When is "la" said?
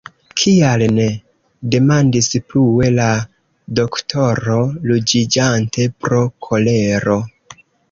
2.95-3.11